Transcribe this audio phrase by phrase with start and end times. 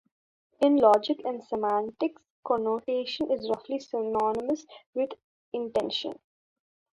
[0.61, 5.11] In logic and semantics, "connotation" is roughly synonymous with
[5.53, 6.15] "intension".